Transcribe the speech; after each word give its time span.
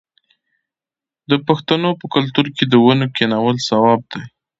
د 1.29 1.31
پښتنو 1.47 1.89
په 1.99 2.05
کلتور 2.15 2.45
کې 2.55 2.63
د 2.67 2.73
ونو 2.85 3.07
کینول 3.15 3.55
ثواب 3.67 3.99
دی. 4.11 4.23